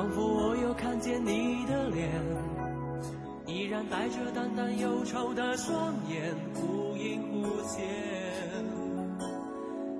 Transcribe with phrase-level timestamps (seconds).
[0.00, 2.08] 仿佛我又看见你的脸，
[3.46, 7.84] 依然带着淡淡忧愁的双眼，忽隐忽现，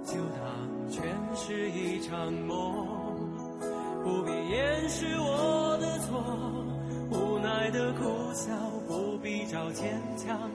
[0.03, 1.05] 就当全
[1.37, 2.87] 是一场梦，
[4.03, 6.25] 不必掩饰我的错，
[7.11, 8.55] 无奈的苦笑，
[8.89, 10.51] 不必找坚强。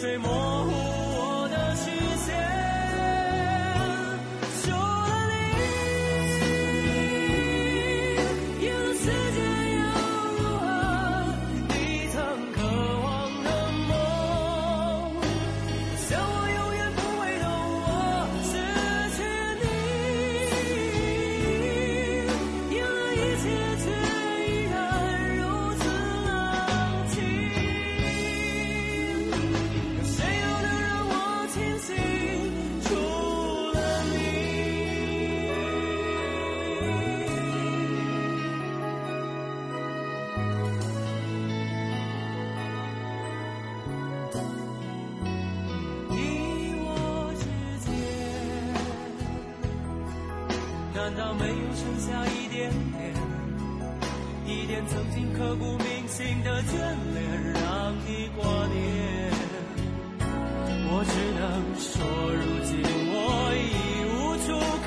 [0.00, 0.28] 水模
[0.64, 0.77] 糊。
[55.08, 56.72] 曾经刻骨铭心的眷
[57.14, 59.32] 恋，让你挂念？
[60.90, 61.40] 我只能
[61.78, 61.96] 说，
[62.34, 62.70] 如今
[63.10, 63.16] 我
[63.56, 63.56] 已
[64.12, 64.48] 无处
[64.84, 64.86] 可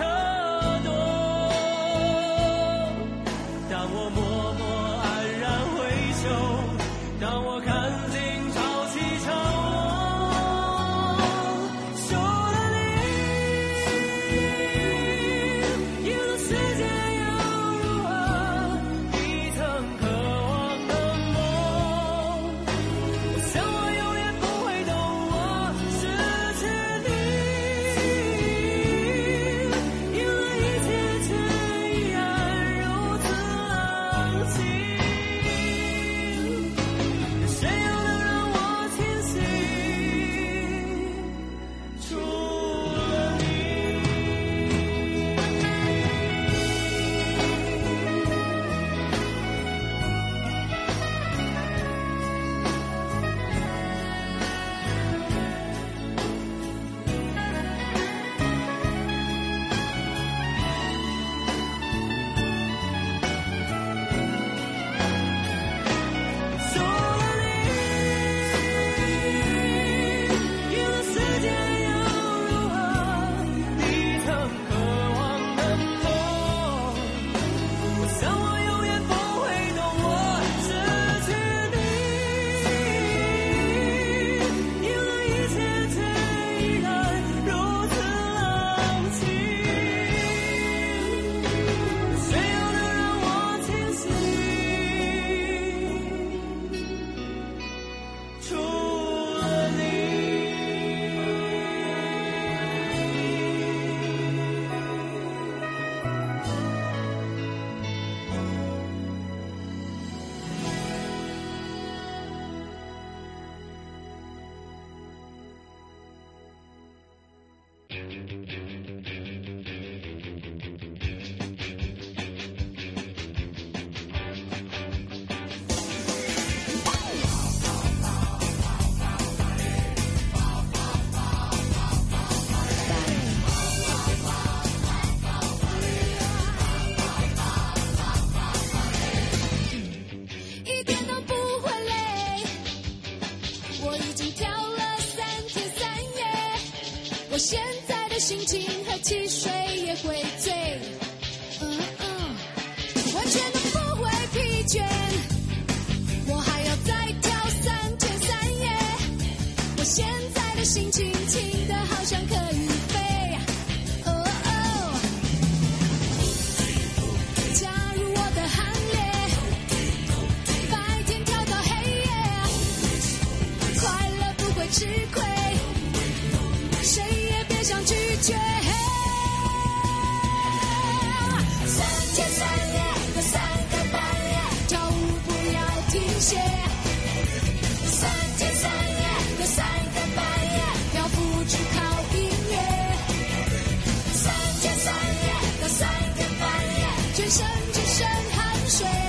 [198.72, 199.01] shame.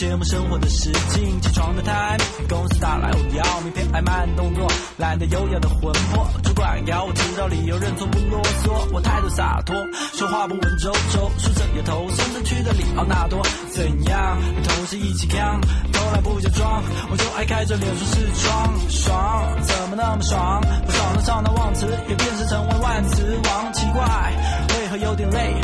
[0.00, 2.16] 节目生活的时境，起床的 time，
[2.48, 4.66] 公司打来我的要命，偏，爱慢动作，
[4.96, 7.76] 懒得优雅的魂魄，主管要我知道理由。
[7.76, 9.76] 认错不啰嗦，我态度洒脱，
[10.14, 14.38] 说话不文绉绉，梳着摇头，生着去的里奥纳多，怎样？
[14.64, 15.60] 同事一起扛，
[15.92, 20.62] 从来不假装，我就爱开着脸说是装，爽，怎么那么爽？
[20.86, 24.32] 不爽的上到忘词，也变成成为万词王，奇怪，
[24.78, 25.60] 为何有点累？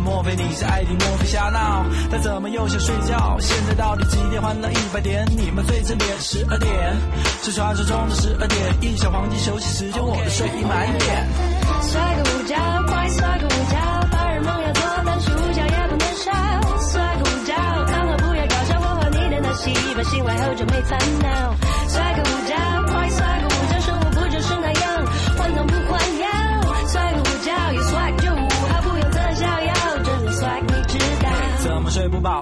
[0.00, 0.36] 莫非？
[0.36, 1.84] 你是爱听，莫非瞎闹？
[2.10, 3.36] 他怎么又想睡觉？
[3.40, 4.40] 现在到底几点？
[4.40, 6.96] 换了一百点，你们最正点十二点，
[7.42, 11.26] 是传说中的十二点，印小黄金休息时间，我的睡意满点。
[11.82, 13.76] 睡个午觉，快睡个午觉，
[14.12, 16.32] 白日梦要做，但是午觉也不能少。
[16.90, 17.54] 睡个午觉，
[17.86, 21.65] 看我不要搞笑，我和你的那戏，把醒来后就没烦恼。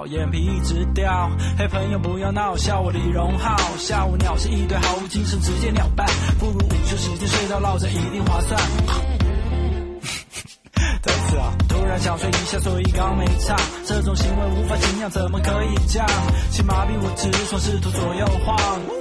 [0.06, 1.30] 眼皮一直掉。
[1.58, 3.56] 嘿，朋友不要闹，笑我李荣浩。
[3.78, 6.06] 下午鸟是一堆毫无精神，直接鸟蛋。
[6.38, 8.60] 不如午休时间睡到落枕，一定划算。
[11.02, 13.56] 再次啊，突然想睡一下，所以刚没唱。
[13.84, 16.08] 这种行为无法敬仰，怎么可以这样？
[16.50, 18.56] 请麻痹我直爽，试图左右晃。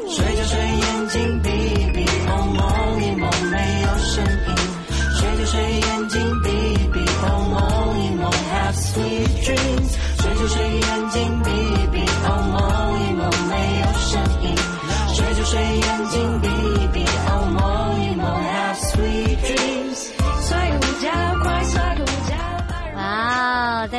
[0.10, 1.50] 睡就睡，眼睛闭
[1.93, 4.55] 闭，梦梦一梦没有声音。
[5.15, 6.50] 睡就睡，眼睛闭
[6.91, 7.62] 闭，梦梦
[8.03, 9.72] 一梦，Have sweet dreams。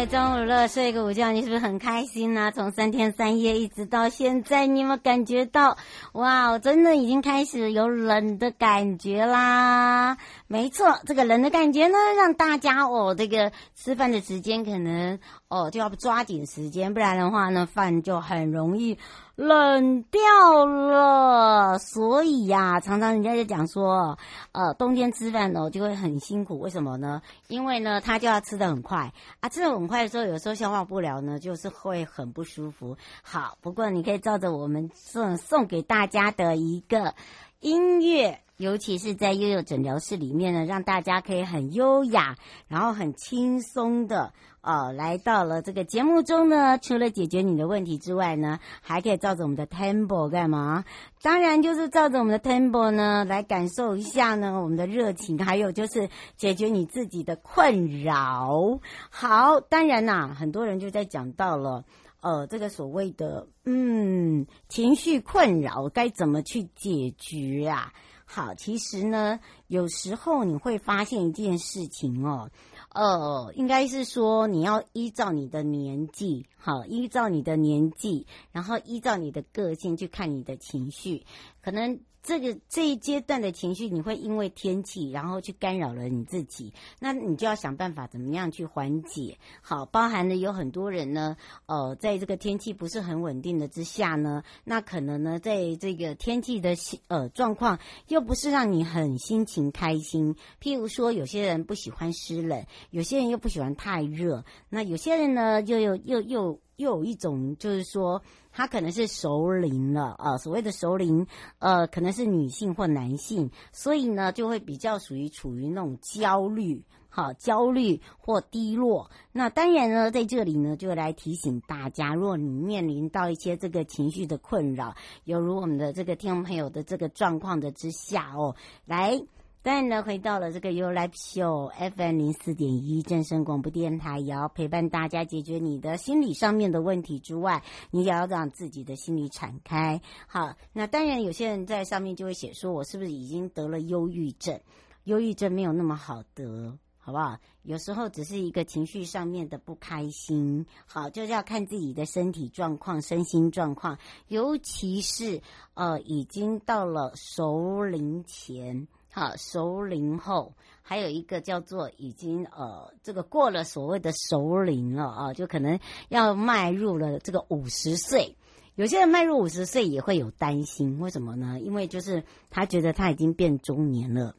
[0.07, 2.53] 中午乐睡个午觉，你是不是很开心呢？
[2.55, 5.79] 从三天三夜一直到现在，你有没有感觉到？
[6.13, 10.19] 哇，我真的已经开始有冷的感觉啦。
[10.47, 15.19] 没错，这个冷的感觉呢，让大家哦，这个吃饭的时间可能
[15.49, 18.99] 哦就要抓紧时间，不然的话呢，饭就很容易
[19.37, 21.79] 冷掉了。
[21.79, 24.19] 所以呀、常常人家就讲说，
[24.53, 27.23] 呃，冬天吃饭哦就会很辛苦，为什么呢？
[27.49, 32.97] 因为呢，他就要吃得很快啊，吃得很快的时候，有时候消化不了呢，就是会很不舒服。
[33.23, 37.15] 好，不过你可以照着我们送送给大家的一个
[37.61, 38.41] 音乐。
[38.57, 42.37] 尤其是在悠悠诊疗室里面呢，让大家可以很优雅，
[42.69, 44.33] 然后很轻松的
[44.65, 46.79] 哦，来到了这个节目中呢。
[46.79, 50.87] 除了解决你的问题之外呢，还可以照着我们的 tempo 干嘛？
[51.21, 58.81] 当然就是照着我们的 tempo 呢，来感受一下呢我们的热情，还有就是解决你自己的困扰。
[59.11, 61.85] 好，当然啦，很多人就在讲到了，
[62.23, 67.93] 呃，这个所谓的嗯情绪困扰该怎么去解决啊？
[68.27, 72.49] 好，其实呢，有时候你会发现一件事情哦，
[72.95, 81.27] 呃，应该是说你要依照你的年纪，好，依照你的年纪，然后依照你的个性去看你的情绪，
[81.61, 82.01] 可能。
[82.25, 89.37] 这个这一阶段的情绪，你会因为天气，然后去干扰了你自己，那你就要想办法怎么样去缓解。
[89.61, 96.75] 好，包含了有很多人呢，呃，在这个天气不是很稳定的之下呢，那可能呢，在这个天气的
[97.09, 97.79] 呃状况
[98.09, 100.35] 又不是让你很心情开心。
[100.63, 108.23] 譬如说，有些人不喜欢湿冷，有些人又不喜欢太热，那有些人呢，又又又又又有一种就是说。
[108.57, 111.27] 他可能是熟龄了啊，所谓的熟龄，
[111.59, 119.11] 呃，可能是女性或男性，所以呢，就会比较属于处于那种焦虑，好，焦虑或低落。
[119.33, 128.55] 那当然呢，在这里呢，就来提醒大家，如果你面临到一些这个情绪的困扰，犹如我们的这个听众朋友的这个状况的之下哦，
[128.85, 129.21] 来。
[129.65, 140.03] 当然呢，回到了这个 U Live Show FM 零四点一正声广播电台，也要陪伴大家解决你的心理上面的问题之外，你也要让自己的心理敞开。
[140.27, 144.61] 好，那当然有些人在上面就会写说，我是不是已经得了忧郁症？
[145.05, 147.39] 忧郁症没有那么好得，好不好？
[147.63, 150.67] 有时候只是一个情绪上面的不开心。
[150.85, 153.97] 好，就是要看自己的身体状况、身心状况，
[154.29, 155.41] 尤其是
[155.73, 158.87] 呃，已经到了熟龄前。
[159.17, 165.79] 好，熟龄后还有一个叫做已经呃，这个过了所谓的熟龄了啊，就可能
[166.09, 168.37] 要迈入了这个五十岁。
[168.75, 171.61] 有些人迈入五十岁也会有担心，为什么呢？
[171.61, 174.35] 因为就是他觉得他已经变中年了。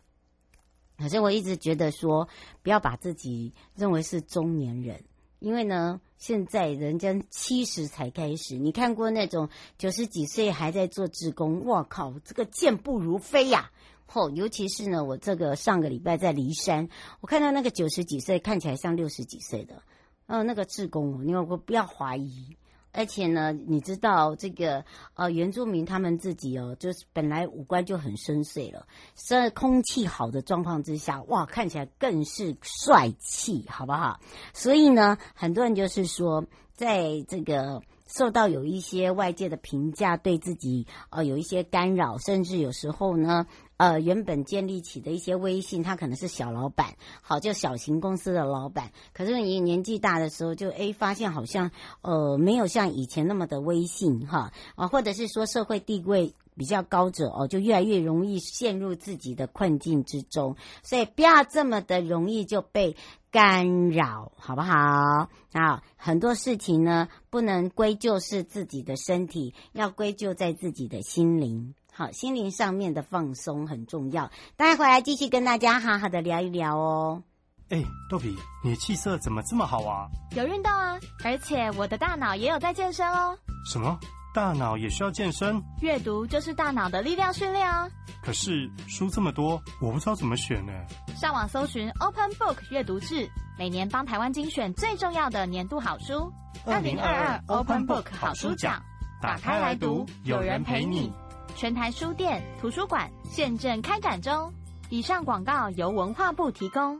[0.97, 2.27] 可是我一直觉得说，
[2.61, 5.05] 不要把自己认为是中年人，
[5.39, 8.57] 因为呢，现在人家七十才开始。
[8.57, 13.71] 你看过那种九十几岁还在做志工，哇靠，这个健步如飞呀！
[14.05, 16.87] 后，尤其是呢，我这个上个礼拜在梨山，
[17.21, 19.81] 我看到那个九十几岁看起来像六十几岁的，
[20.27, 22.55] 呃，那个志工，你有个不要怀疑，
[22.91, 24.85] 而且呢，你知道这个
[25.15, 34.19] 呃原住民他们自己哦，就是本来五官就很深邃了，在空气好的状况之下，哇，看起来更是帅气，好不好？
[34.53, 37.81] 所以呢，很多人就是说，在这个。
[38.07, 43.47] 受到有一些外界的评价，对自己呃有一些干扰，甚至有时候呢，
[43.77, 51.71] 呃原本建立起的一些威信，他可能是小老板，好，就小型公司的老板，可是你年纪大的时候就，就诶发现好像
[52.01, 62.95] 呃没有像以前那么的威信哈啊，或者是说社会地位比较高者哦，就越来越容易陷入自己的困境之中，所以不要这么的容易就被。
[63.35, 65.27] 干扰好不好？
[65.51, 71.75] 啊，很多事情呢，不能归咎是自己的身体，要归咎在自己的心灵。
[71.91, 74.31] 好，心灵上面的放松很重要。
[74.55, 77.23] 待会来继续跟大家好好的聊一聊哦。
[77.67, 80.07] 哎，豆皮，你的气色怎么这么好啊？
[80.37, 83.37] 有运动啊，而且我的大脑也有在健身哦。
[83.69, 83.99] 什么？
[84.35, 85.63] 大脑也需要健身？
[85.79, 87.87] 阅读就是大脑的力量训练啊。
[88.21, 90.73] 可是书这么多，我不知道怎么选呢。
[91.15, 93.25] 上网搜寻 Open Book 阅读志，
[93.57, 96.29] 每年帮台湾精选最重要的年度好书。
[96.65, 98.83] 二零二二 Open Book 好书奖，
[99.21, 101.13] 打开来读，有人陪你。
[101.55, 104.51] 全台书店、图书馆现正开展中。
[104.89, 106.99] 以上广告由文化部提供。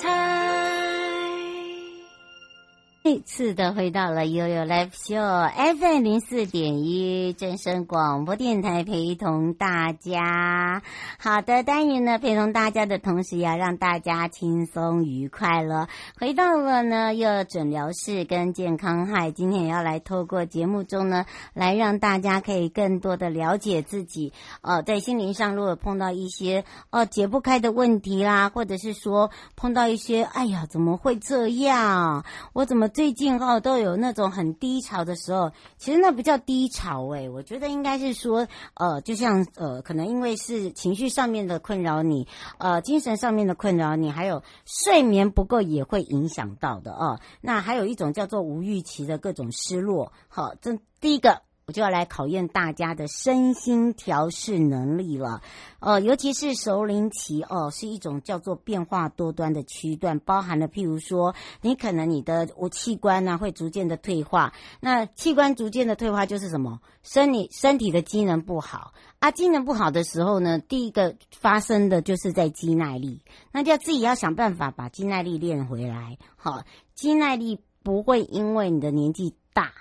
[3.03, 10.83] 再次的回到了悠悠 Live Show FM 零四点一正声广播电台，陪同大家。
[11.17, 15.89] 好的，单元呢，陪同大家的同时，要让大家轻松愉快了。
[16.19, 24.31] 回到了呢，又诊疗室跟健康嗨，今天也要来透过节目中呢，来让大家可以更多的了解自己。
[24.61, 32.23] 呃，在心灵上，如果碰到一些呃解不开的问题啦，或者是说碰到一些，哎呀，怎么会这样？
[32.53, 32.90] 我怎么？
[32.93, 42.27] 最近哈都有那种很低潮的时候，其实那不叫低潮诶、我觉得应该是说，呃，就像呃，可能因为是情绪上面的困扰你，
[42.57, 47.19] 呃，精神上面的困扰你，还有睡眠不够也会影响到的哦。
[47.41, 51.41] 那还有一种叫做无预期的各种失落，好，这第一个。
[51.67, 55.41] 我就要来考验大家的身心调试能力了，
[55.79, 66.79] 呃，尤其是熟龄期哦，是一种叫做变化多端的区段，包含了譬如说，你可能你的我器官呢、会逐渐的退化，那器官逐渐的退化就是什么？
[67.03, 73.21] 身体身体的机能不好啊，机能不好的时候呢，第一个发生的就是在肌耐力，
[73.51, 76.17] 那就要自己要想办法把肌耐力练回来。
[76.35, 76.63] 好，
[76.95, 79.71] 肌耐力不会因为你的年纪大。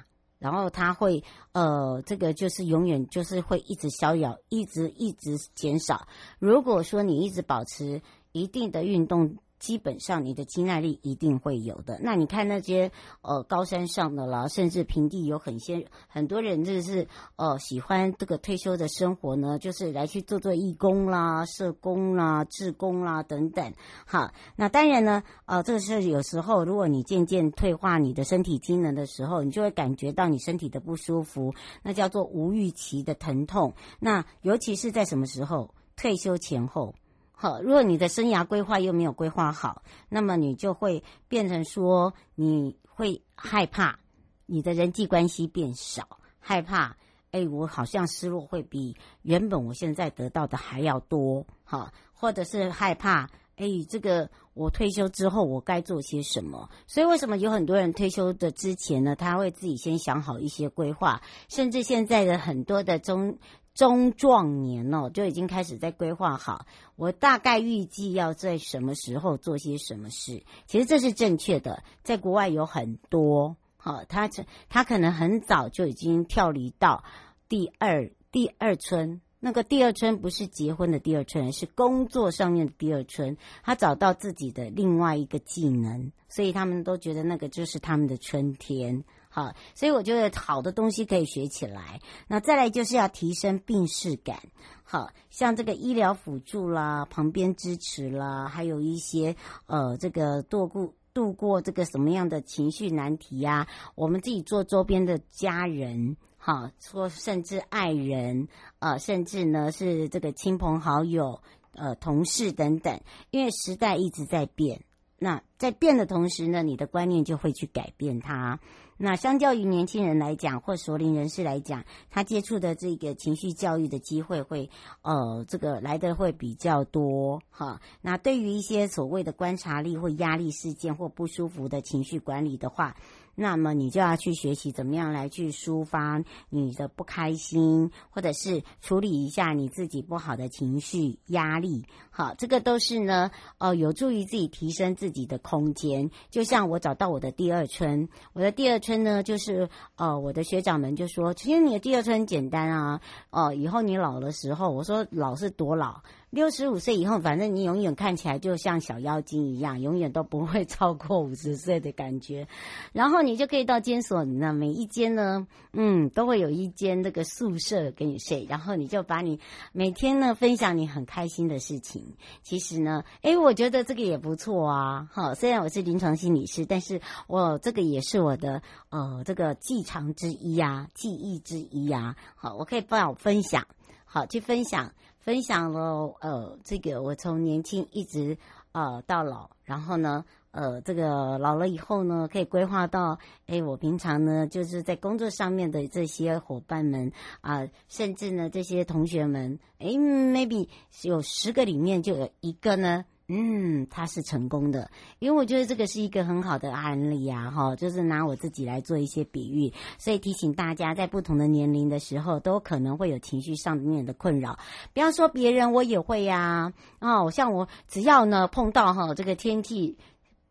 [0.40, 1.22] 然后它会，
[1.52, 6.08] 呃，这个就是永远就是会一直逍遥，一直一直减少。
[6.40, 9.36] 如果说你一直保持一定的运动。
[9.60, 12.00] 基本上你的肌耐力一定会有的。
[12.02, 12.90] 那你看那些
[13.22, 23.72] 呃高山上的啦，甚至平地有很些很多人就是呃喜欢这个退休的生活呢，就是来去做做义工啦、社工啦、志工啦等等。
[24.06, 33.74] 好，那当然呢，呃，这个是有时候如果你渐渐退化你的身体机能的时候，你就会感觉到你身体的不舒服，那叫做无预期的疼痛。
[33.98, 35.74] 那尤其是在什么时候？
[35.96, 36.94] 退休前后。
[37.42, 43.98] 好，如果你的生涯规划又没有规划好，那么你就会变成说，你会害怕
[44.44, 46.06] 你的人际关系变少，
[46.38, 46.94] 害怕，
[47.30, 53.26] 哎，我好像失落会比原本我现在得到的还要多，好，或者是害怕，
[53.56, 56.68] 哎，这个我退休之后我该做些什么？
[56.86, 63.38] 所以为什么有很多人退休的之前呢，他会自己先想好一些规划，甚至现在的很多的中。
[63.80, 66.66] 中壮年哦，就已经开始在规划好，
[66.96, 70.42] 我大概预计要在什么时候做些什么事。
[70.66, 74.28] 其实这是正确的，在国外有很多，好，他
[74.68, 77.02] 他可能很早就已经跳离到
[77.48, 79.22] 第二第二春。
[79.38, 83.38] 那个第二春不是结婚的第二春，是工作上面的第二春。
[83.62, 89.02] 他找到自己的另外一个技能，所以他们都觉得那个就是他们的春天。
[89.32, 92.00] 好，所以我觉得好的东西可以学起来。
[92.26, 94.40] 那再来就是要提升病视感，
[94.82, 108.48] 好，像这个医疗辅助啦、旁边支持啦，还有一些呃，这个度过度过这个什么样的情绪难题呀、我们自己做周边的家人，好，说甚至爱人，
[108.80, 111.40] 呃，甚至呢是这个亲朋好友、
[111.74, 114.82] 呃同事等等，因为时代一直在变。
[115.22, 118.58] 那在变的同时呢，你的观念就会去改变它。
[119.02, 124.68] 那相较于年轻人来讲，或熟龄人士来讲，他接触的这个情绪教育的机会会，
[125.00, 127.80] 呃，这个来的会比较多哈。
[128.02, 132.94] 那对于一些所谓的观察力或压力事件或不舒服的情绪管理的话，
[133.40, 141.86] 那么你就要去学习怎么样来去抒发你的不开心，或者是处理一下你自己不好的情绪压力。
[142.10, 146.10] 好，这个都是呢，呃，有助于自己提升自己的空间。
[146.28, 153.00] 就像我找到我的第二春，我的第二春呢，就是呃，我的学长们就说，其实你的第二春很简单啊，
[153.30, 156.02] 哦、呃，以后你老的时候，我说老是多老。
[156.30, 162.46] 六十五岁以后，反正你永远看起来就像小妖精一样，永远都不会超过五十岁的感觉。
[162.92, 168.46] 然后你就可以到监所，那每一间呢，嗯，都会有一间那个宿舍给你睡。
[168.48, 169.40] 然后你就把你
[169.72, 172.14] 每天呢分享你很开心的事情。
[172.42, 175.08] 其实呢，诶，我觉得这个也不错啊。
[175.12, 182.14] 哈，虽然我是临床心理师，但是我这个也是我的呃这个技长之一呀，技艺之一呀。
[182.36, 183.66] 好，我可以帮我分享，
[184.04, 184.92] 好去分享。
[185.20, 188.36] 分享了，呃，这个我从年轻一直
[188.72, 200.68] 呃到老，然后呢，呃，这个老了以后呢，可以规划到，哎，我平常呢就是在工作上面的这些伙伴们啊、甚至呢这些同学们，哎，maybe
[201.02, 203.04] 有十个里面就有一个呢。
[203.32, 204.90] 嗯，他是成功的，
[205.20, 214.58] 因为我觉得这个是一个很好的案例啊，哈，就是拿我自己来做一些比喻，所以提醒大家，在不同的年龄的时候，都可能会有情绪上面的困扰。
[214.92, 219.96] 比方说别人，我也会呀，哦，像我只要呢碰到哈这个天气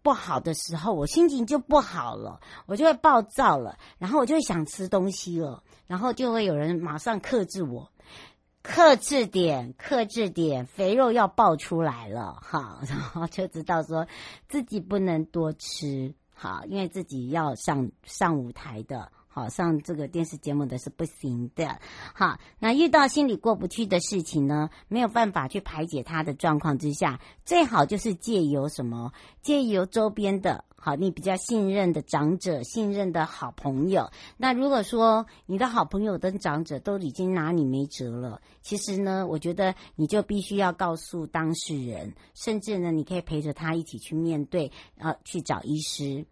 [0.02, 7.92] 不好的时候，我心情就不好了，我就会暴躁了，然后我就会想吃东西了，然后就会有人马上克制我。
[8.70, 14.08] 克制点，克制点，肥肉要爆出来了，哈， 然后就知道说
[14.48, 19.12] 自己不能多吃，好，因为自己要上上舞台的。
[19.32, 21.80] 好，上这个电视节目的是不行的。
[22.16, 29.14] 好，那遇到心里过不去的事情呢，没有办法去排解它的状况之下，最好就是借由什么？
[29.44, 34.10] 借由周边的，好，你比较信任的长者、信任的好朋友。
[34.36, 46.26] 那如果说你的好朋友跟长者都已经拿你没辙了，其实呢，我觉得你就必须要告诉当事人，甚至呢，你可以陪着他一起去面对，呃，去找医师。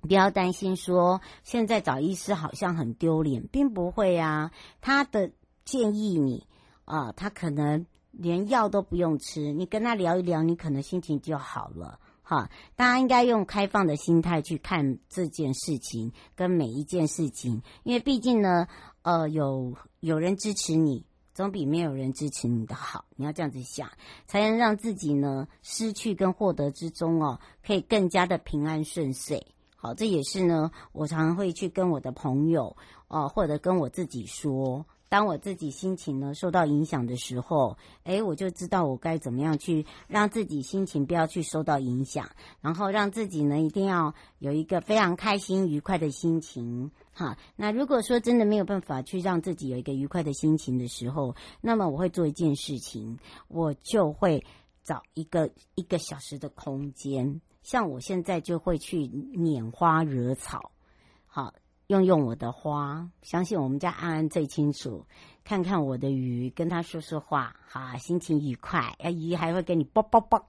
[0.00, 4.52] 不要担心说现在找医师好像很丢脸，并不会啊。
[4.80, 5.32] 他的
[5.64, 6.46] 建议你
[6.84, 11.98] 啊，他可能连药都不用吃，你跟他聊一聊，你可能心情就好了。
[12.22, 18.68] 哈，大家应该用开放的心态去看这件事情跟每一件事情，因为毕竟呢，
[19.00, 23.06] 呃，有有人支持你，总比没有人支持你的好。
[23.16, 23.90] 你要这样子想，
[24.26, 29.46] 才能让自己呢失去跟获得之中哦，可以更加的平安顺遂。
[29.80, 42.28] 好，这也是呢，我常常会去跟我的朋友，呃，或者跟我自己说，当我自己心情呢受到影响的时候，诶，我就知道我该怎么样去让自己心情不要去受到影响，
[42.60, 46.90] 然后让自己呢一定要有一个非常开心愉快的心情。
[47.12, 54.44] 哈，那如果说真的没有办法去让自己有一个愉快的心情的时候，那么我会做一件事情，我就会
[54.82, 57.40] 找一个一个小时的空间。
[57.68, 60.72] 像我现在就会去拈花惹草，
[61.26, 61.52] 好，
[61.88, 65.04] 用用我的花，相信我们家安安最清楚。
[65.48, 68.80] 看看我的鱼，跟他说说话，哈，心情愉快。
[68.98, 70.46] 啊，鱼还会跟你啵啵啵。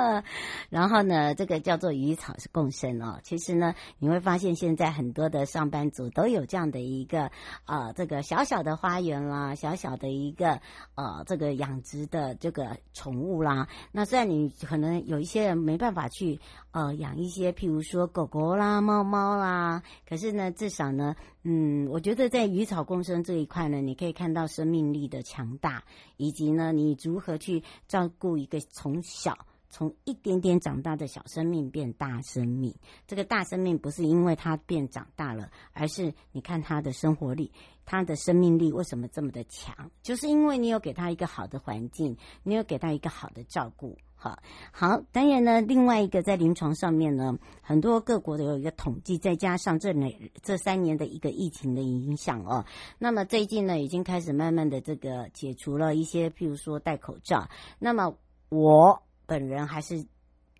[0.70, 3.20] 然后呢，这个叫做鱼草是共生哦。
[3.22, 7.30] 其实呢，你会发现现在很多的上班族都有这样的一个
[7.66, 10.58] 呃，这个小小的花园啦，小小的一个
[10.94, 13.68] 呃，这个养殖的这个宠物啦。
[13.92, 21.14] 那虽然你可能有一些人没办法去呃养一些，譬如说狗狗啦、猫猫啦，可是呢，至少呢。
[21.46, 25.84] 嗯，我觉得在鱼草共生这一块呢，你可以看到生命力的强大，
[26.16, 29.36] 以及呢，你如何去照顾一个从小
[29.68, 32.74] 从一点点长大的小生命变大生命。
[33.06, 37.52] 这个大生命不是因为它变长大了，而是你看它的生活力，
[37.84, 39.90] 它的生命力为什么这么的强？
[40.02, 43.98] 就是因为你有给它一个好的环境，你有给它一个好的照顾。
[44.24, 44.38] 好，
[44.72, 50.10] 好，当然呢，另外一个在临床上面呢，很多各国都有一个统计，再加上这两
[50.42, 52.64] 这三年的一个疫情的影响哦，
[52.98, 57.46] 那么最近呢，已经开始慢慢的这个解除了一些，譬如说戴口罩。
[57.78, 58.16] 那么
[58.48, 60.02] 我本人还是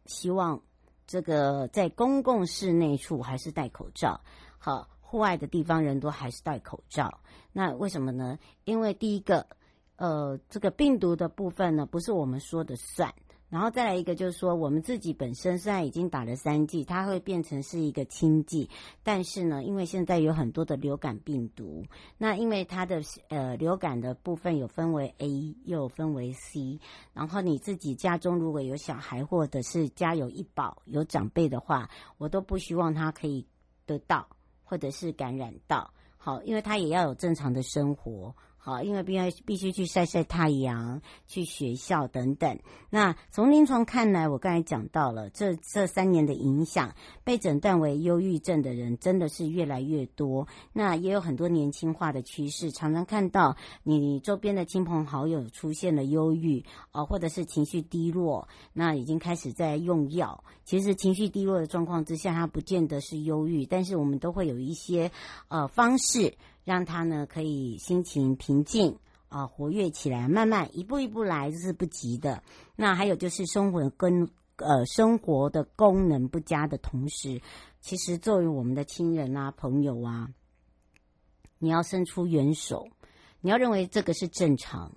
[0.05, 0.61] 希望
[1.07, 4.21] 这个在公共室内处还是戴口罩，
[4.59, 7.19] 好，户外的地方人多还是戴口罩。
[7.51, 8.39] 那为什么呢？
[8.65, 9.47] 因为第一个，
[9.97, 13.11] 呃，这个病毒的部分呢，不是我们说的算。
[13.55, 18.69] 然后再来一个就是说，我们自己本身虽然已经打了三剂，它会变成是一个轻剂，
[19.05, 21.87] 但是呢，因为现在有很多的流感病毒，
[22.19, 26.81] 那因为它的呃流感的部分有分为 A，又分为 C，
[27.13, 31.89] 然后你自己家中如果有小孩或者是家有一宝有长辈的话，
[32.19, 33.47] 我都不希望他可以
[33.87, 34.27] 得到
[34.65, 38.35] 或者是感染到，好，因为他也要有正常的生活。
[38.65, 42.59] 好，因为必要必须去晒晒太阳，去学校等等。
[42.89, 50.49] 那从临床看来，我刚才讲到了这这三年的影响，被诊断为忧郁症的人真的是越来越多。
[50.73, 60.43] 那也有很多年轻化的趋势，常常看到你周边的亲朋好友出现了忧郁啊，或者是情绪低落，那已经开始在用药。
[60.65, 65.11] 其实情绪低落的状况之下，它不见得是忧郁，但是我们都会有一些
[65.49, 66.35] 呃方式。
[66.65, 68.99] 让他呢可以心情平静
[69.29, 72.43] 啊，活跃起来，慢慢一步一步来，这是不急的。
[72.77, 77.41] 那还有就是生活跟呃生活的功能不佳的同时，
[77.81, 80.31] 其实作为我们的亲人啊、朋友啊，
[81.59, 82.89] 你要伸出援手，
[83.41, 84.93] 你要认为这个是正常，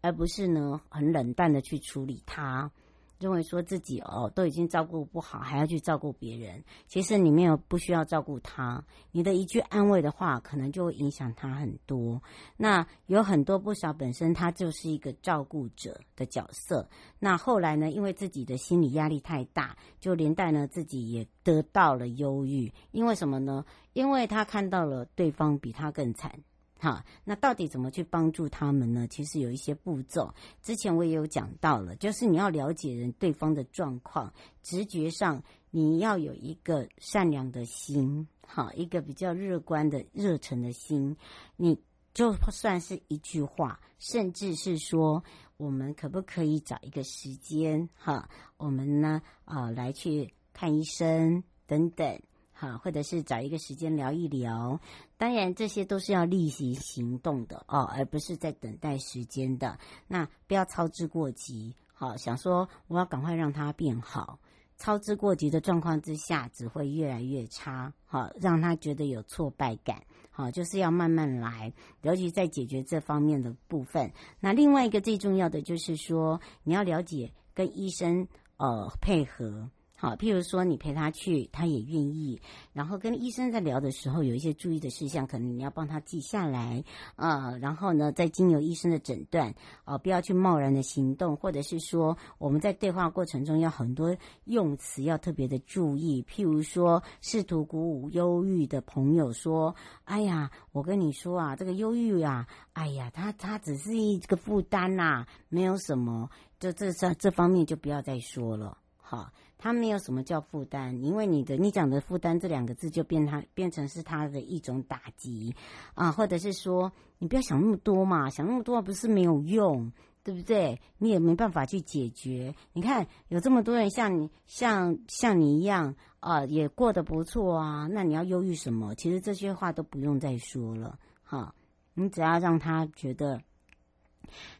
[0.00, 2.70] 而不是呢很冷淡的去处理它。
[3.18, 6.62] 认为说自己哦都已经照顾不好，还要去照顾别人。
[6.86, 12.22] 其实你没有不需要照顾他，你的一句安慰的话，可能就会影响他很多。
[12.56, 16.88] 那有很多不少本身他就是一个照顾者的角色。
[17.18, 22.72] 那后来呢，因为自己的心理压力太大，就连带呢自己也得到了忧郁。
[22.90, 23.64] 因为什么呢？
[23.92, 26.38] 因为他看到了对方比他更惨。
[26.78, 29.06] 好，那到底怎么去帮助他们呢？
[29.08, 41.16] 其实有一些步骤，之前我也有讲到了，就是你要了解人对方的状况，直觉上你要有一个善良的心，好，一个比较乐观的热忱的心，
[41.56, 41.80] 你
[42.12, 45.24] 就算是一句话，甚至是说，
[45.56, 52.20] 我们可不可以找一个时间，哈，我们呢，啊，来去看医生等等。
[52.58, 54.80] 好，或者是找一个时间聊一聊，
[55.18, 59.78] 当然这些都是要立即行动的哦，而不是在等待时间的。
[60.06, 64.38] 那不要操之过急，好，想说我要赶快让它变好，
[64.76, 67.92] 操之过急的状况之下，只会越来越差。
[68.04, 70.02] 好，让他觉得有挫败感。
[70.30, 74.12] 好，就是要慢慢来，尤其在解决这方面的部分。
[74.38, 79.70] 那另外一个最重要的就是说，你要了解跟医生呃配合。
[79.98, 82.38] 好，譬如说你陪他去，他也愿意。
[82.74, 86.84] 然后跟医生在聊的时候，有一些注意的事项，可能你要帮他记下来、
[87.16, 87.58] 呃。
[87.62, 89.48] 然后呢，再经由医生的诊断，
[89.84, 96.22] 啊、呃，不要去贸然的行动，或者是说我们在对话过程中要很多用词要特别的注意。
[96.24, 106.28] 譬如说，试图鼓舞忧郁的朋友说：“哎呀，我跟你说啊，这个忧郁啊，哎呀，他他只是一个负担呐、啊，没有什么，
[106.60, 109.32] 就这这这方面就不要再说了。”好。
[109.58, 115.54] 他没有什么叫负担，因为你的你讲的负担这两个字就变他变成是他的一种打击
[115.94, 119.90] 啊，或者是说你不要想那么多嘛，想那么多不是没有用，
[120.22, 120.80] 对不对？
[120.98, 122.54] 你也没办法去解决。
[122.74, 128.94] 你看有这么多人像你像像你一样啊，也过得不错啊，那你要忧郁什么？
[128.94, 131.54] 其实这些话都不用再说了哈，
[131.94, 133.40] 你只要让他觉得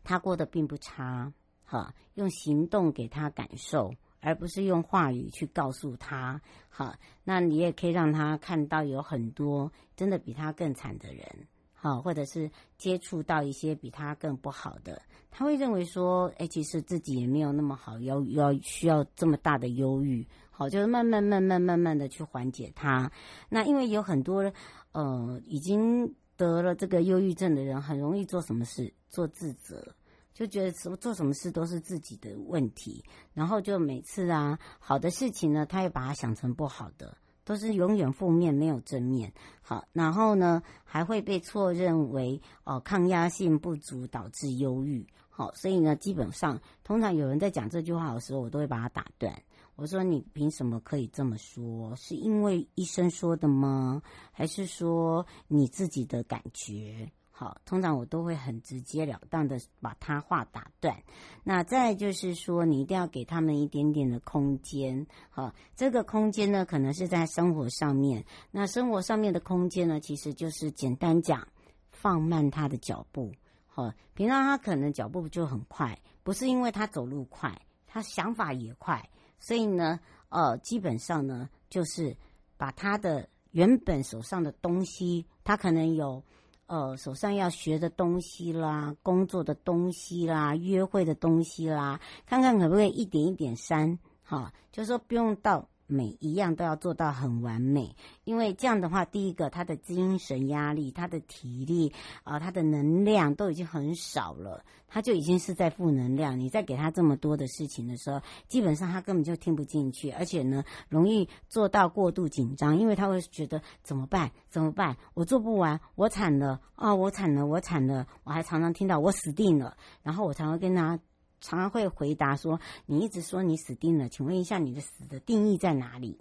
[0.02, 1.32] 他过得并不差，
[1.64, 3.92] 哈，用行动给他感受。
[4.20, 11.24] 而不是用话语去告诉他，好，那你也可以让他看到有很多真的比他更惨的人，
[11.72, 15.00] 好，或者是接触到一些比他更不好的，
[15.30, 23.10] 他会认为说，哎，其实自己也没有那么好，要要需要这么大的忧郁，好，就是慢慢慢慢慢慢的去缓解他。
[23.48, 24.52] 那因为有很多
[24.92, 29.94] 呃已经得了这个忧郁症的人，很容易做什么事做自责。
[30.36, 39.32] 就觉得什么做什么事都是自己的问题，然后就每次啊好的事情呢，他也把它想成不好的，都是永远负面没有正面。
[39.62, 45.06] 好，然后呢还会被错认为哦抗压性不足导致忧郁。
[45.30, 49.34] 好，所以呢基本上通常有人在讲这句话的时候，我都会把它打断。
[49.74, 51.96] 我说你凭什么可以这么说？
[51.96, 54.02] 是因为医生说的吗？
[54.32, 57.10] 还是说你自己的感觉？
[57.38, 60.96] 好，通常我都会很直截了当的把他话打断。
[61.44, 65.06] 那再就是说，你一定要给他们一点点的空间。
[65.28, 68.24] 好，这个空间呢，可能是在生活上面。
[68.50, 71.46] 那生活上面的空间呢，其实就是简单讲，
[71.90, 73.30] 放慢他的脚步。
[73.66, 79.10] 好，平常他可能脚步就很快，不是因为他走路快，他想法也快。
[79.38, 82.16] 所以呢，呃，基本上呢，就是
[82.56, 86.24] 把他的原本手上的东西，他可能有。
[86.66, 95.68] 呃手上要学的东西啦、工作的东西啦、约会的东西啦，看看可不可以一点一点删，哈，就是说不用到。
[95.86, 97.94] 每一样都要做到很完美，
[98.24, 101.92] 因为这样的话，第一个，他的精神压力、他的体力
[102.24, 106.38] 啊、他的能量都已经很少了，他就已经是在负能量。
[106.38, 114.30] 你再给他这么多的事情的时候，基本上他根本就听不进去，而且呢，容易做到过度紧张，因为他会觉得怎么办？
[114.48, 114.96] 怎么办？
[115.14, 118.06] 我做不完，我惨了啊、我惨了，我惨了！
[118.24, 120.98] 我还常常听到我死定了，然后我才会跟他。
[121.46, 126.18] 常常会回答说：“你一直说你死定了，请问一下你的死的定义在哪里？”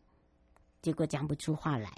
[0.84, 1.92] 结果讲不出话来。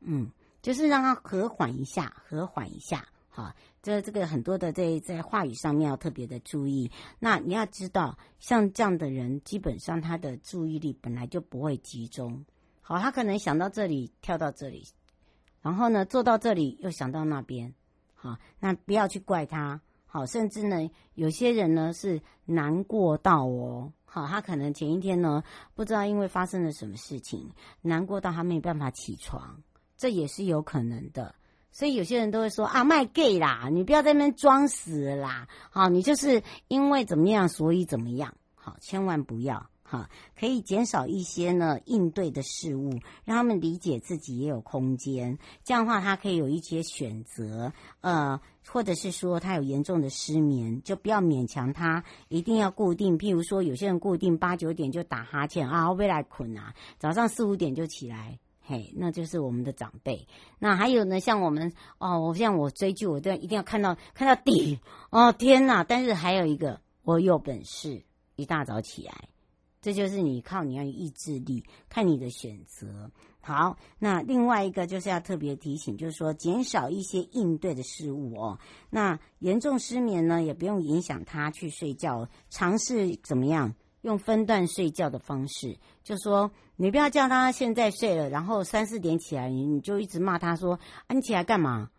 [0.00, 0.28] 嗯，
[0.60, 3.06] 就是让他和缓一下，和缓一下。
[3.28, 6.90] 好，这这个很多的在在话语上面要特别的注意。
[7.20, 12.44] 那你要知道，像这样的人，基本上他的注意力本来就不会集中。
[12.80, 14.84] 好，他可能想到这里，跳到这里，
[15.62, 17.72] 然后呢，做到这里又想到那边。
[18.14, 19.80] 好，那不要去怪他。
[20.12, 25.42] 好，甚至呢，有些人呢是难过到哦，好，他可能前一天呢
[25.74, 29.62] 不知道因为发生了什么事情，难过到他没办法起床，
[29.96, 31.34] 这也是有可能的。
[31.70, 39.66] 所以有些人都会说啊，卖 gay 啦，你不要在那边装死啦，好，你就是因为怎么样，所以怎么样，好，千万不要。
[39.92, 42.88] 哈，可以减少一些呢应对的事物，
[43.26, 45.36] 让他们理解自己也有空间。
[45.64, 53.18] 这样的话，他可以有一些选择，呃，或者是说他有严重的失眠，就不要勉强他一定要固定。
[53.18, 60.26] 譬如说，有些人固定八九点就打哈欠啊，未来困啊，早上四五点就起来，嘿，那就是我们的长辈。
[60.58, 65.84] 那还有呢，像我们哦，我像我追剧，我都一定要看到看到底哦，天哪！
[65.84, 68.02] 但是还有一个，我有本事
[68.36, 69.28] 一大早起来。
[69.82, 73.10] 这就是你靠你要有意志力，看你的选择。
[73.40, 78.60] 好，那另外一个就是要特别提醒，就是说减少一些应对的事物哦。
[78.88, 91.90] 那严重失眠呢，也不用影响他去睡觉，尝试怎么样用分段睡觉的方式，就说你不要叫他现在睡了，然后三四点起来，你你就一直骂他说啊，你起来干嘛？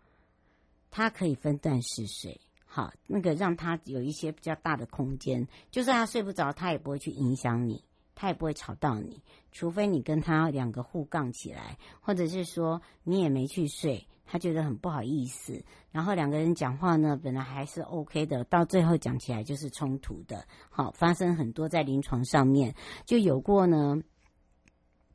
[0.90, 2.40] 他可以分段式睡。
[2.74, 7.84] 好，那个让他有一些比较大的空间，就算他睡不着，他也不会去影响你，
[8.16, 20.44] 他也不会吵到你，除非你跟他两个互杠起来，或者是说你也没去睡，他觉得很不好意思，然后两个人讲话呢，本来还是 OK 的，到最后讲起来就是冲突的。
[20.68, 22.74] 好，发生很多在临床上面
[23.06, 23.96] 就有过呢。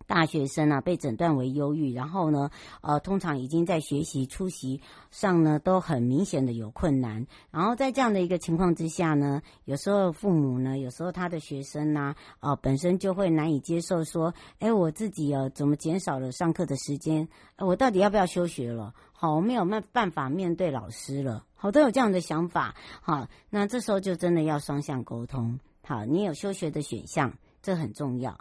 [0.10, 2.50] 大学生啊，被诊断为忧郁，然后呢，
[2.82, 7.28] 呃，通常已经在学习、出席上呢都很明显的有困难。
[7.52, 17.28] 然后在这样的一个情况之下呢，有时候父母呢，有时候他的学生呢，啊，本身就会难以接受，说，哎，我自己呃，怎么减少了上课的时间？
[17.60, 18.96] 我到底要不要休学了？
[19.14, 21.46] 好，我没有办办法面对老师了。
[21.54, 22.74] 好，都有这样的想法。
[23.00, 25.60] 好，那这时候就真的要双向沟通。
[25.86, 28.36] 好，你有休学的选项，这很重要。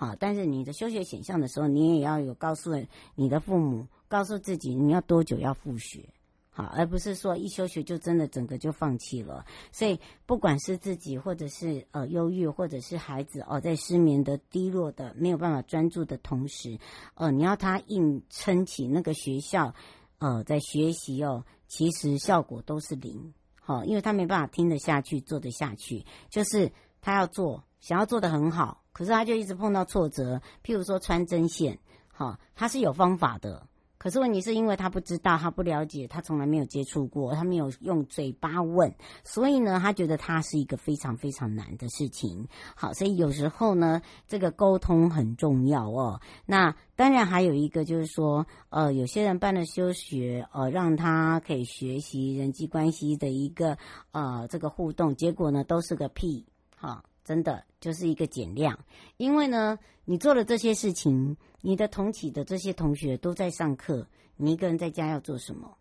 [0.00, 2.70] 好，但是你的休学选项的时候，你也要有告诉
[3.14, 6.08] 你的父母，告诉自己你要多久要复学，
[6.48, 9.44] 好，而不是说一休学就真的整个就放弃了。
[9.70, 16.78] 所以，不管是自己或者是呃忧郁，或者是孩子哦，在失眠的低落的没有办法专注的同时，
[17.12, 19.74] 呃，你要他硬撑起那个学校，
[20.18, 28.82] 呃，在学习哦，其实效果都是零，好，因为他没办法听得下去，做得下去，就是他要做，想要做得很好。
[28.92, 31.78] 可是他就一直碰到挫折，譬如说穿针线，
[32.12, 33.66] 哈，他是有方法的。
[33.96, 42.48] 可是问题是因为他不知道，他不了解，他从来没有接触过，他没有用嘴巴问，所以呢，他觉得他是一个非常非常难的事情。
[42.74, 46.18] 好，所以有时候呢，这个沟通很重要哦。
[46.46, 53.76] 那当然还有一个就是说，呃，有些人办了休学，呃，让他可以学习人际关系的一个
[54.12, 57.04] 呃这个互动，结果呢都是个屁，哈。
[57.30, 58.76] 真的就是一个减量，
[59.16, 64.04] 因为呢，你做了这些事情，你的同期的这些同学都在上课，
[64.36, 65.76] 你一个人在家要做什么？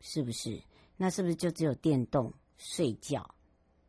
[0.00, 0.62] 是不是？
[0.96, 3.34] 那是不是就只有电动睡觉？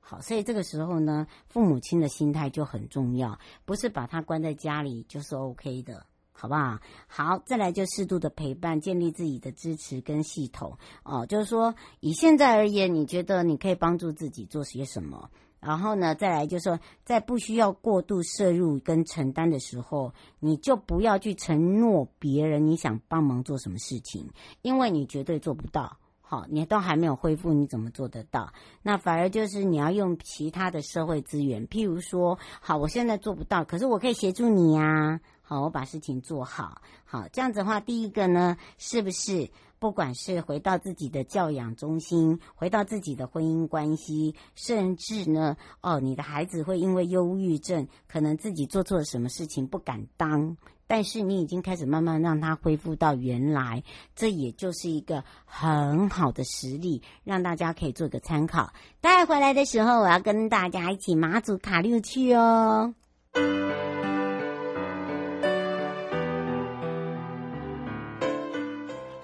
[0.01, 6.81] 好，所以这个时候呢，父母亲的心态就很重要，不是把他关在家里就是 OK 的，好不好？
[7.07, 15.31] 好，再来就适度的陪伴，建立自己的支持跟系统哦，就是说以现在而言，你觉得你可以帮助自己做些什么？
[15.59, 24.29] 然后呢，再来就是说，在不需要过度摄入跟承担的时候，你就不要去承诺别人你想帮忙做什么事情，
[24.61, 25.97] 因为你绝对做不到。
[26.21, 28.53] 好，你都还没有恢复，你怎么做得到？
[28.83, 35.19] 那反而就是你要用其他的社会资源，譬如说，好，我现在做不到，可是我可以协助你呀。
[35.41, 36.83] 好，我把事情做好。
[37.03, 39.49] 好，这样子的话，第一个呢，是不是
[39.79, 53.81] 不管是回到自己的教养中心，回到自己的婚姻关系，甚至呢，哦，你的孩子会因为忧郁症，可能自己做错了什么事情不敢当，但是你已经开始慢慢让他恢复到原来，
[54.15, 58.73] 这也就是一个很好的实例，让大家可以做个参考。
[58.99, 62.93] 带回来的时候，我要跟大家一起马祖卡六去哦。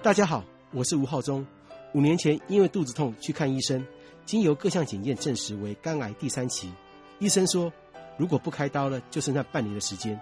[0.06, 1.44] 大家好，我是吴浩中。
[1.92, 3.84] 五年前因为肚子痛去看医生，
[4.24, 6.72] 经由各项检验证实为肝癌第三期。
[7.18, 7.72] 医生说，
[8.16, 10.16] 如果不开刀了，就剩下半年的时间，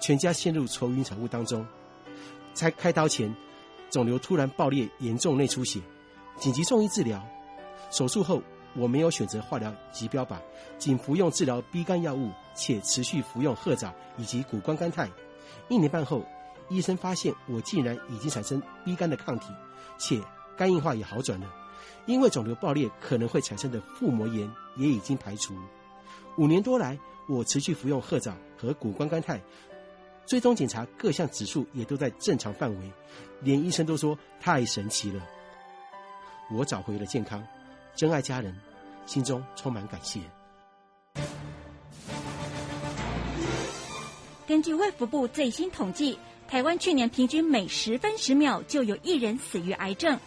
[0.00, 1.66] 全家陷入愁云惨雾当中。
[2.52, 3.34] 在开刀前，
[3.90, 5.80] 肿瘤突然爆裂，严重内出血，
[6.38, 7.20] 紧急送医治疗。
[7.90, 8.40] 手术后，
[8.76, 10.36] 我没有选择化疗及标靶，
[10.78, 15.10] 仅服用治疗 B 肝药物，且持续服用褐藻以及谷胱甘肽。
[15.68, 16.24] 一年半后。
[16.68, 19.48] 医生发现我竟然已经产生 B 肝的抗体，
[19.98, 20.20] 且
[20.56, 21.46] 肝硬化也好转了。
[22.06, 25.54] 因为肿瘤爆裂可能会产生的腹膜炎也已经排除。
[26.36, 26.98] 五年多来，
[27.28, 29.40] 我持续服用褐藻和谷胱甘肽，
[30.26, 32.92] 追踪检查各项指数也都在正常范围，
[33.40, 35.22] 连医生都说太神奇了。
[36.50, 37.42] 我找回了健康，
[37.94, 38.54] 珍爱家人，
[39.06, 40.20] 心中充满感谢。
[44.46, 46.18] 根据卫福部最新统计。
[46.48, 50.18] 台湾去年平均每十分十秒就有一人死于癌症。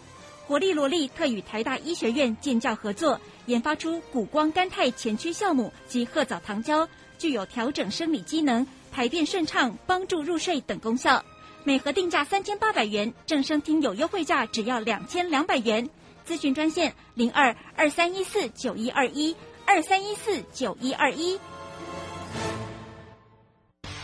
[0.46, 6.88] 活力罗力特与台大医学院建教合作，研发出谷胱甘肽前驱酵母及褐藻糖胶，
[7.18, 11.22] 具有调整生理机能、排便顺畅、帮助入睡等功效。
[11.64, 15.88] 每盒定价三千八百元，正声听有优惠价只要两千两百元。
[16.26, 19.34] 咨询专线零二二三一四九一二一
[19.66, 21.38] 二三一四九一二一。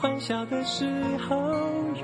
[0.00, 0.84] 欢笑的时
[1.28, 1.36] 候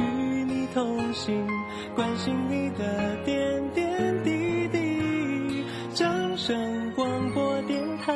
[0.01, 0.03] 与
[0.45, 1.47] 你同行，
[1.95, 5.65] 关心你的点点滴滴。
[5.95, 8.13] 掌声广播电台。